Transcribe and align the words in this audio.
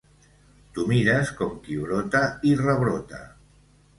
T'ho 0.77 0.85
mires 0.91 1.33
com 1.41 1.51
qui 1.67 1.77
brota 1.83 2.21
i 2.53 2.57
rebrota. 2.65 3.21